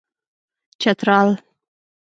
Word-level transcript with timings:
چترال 0.81 1.31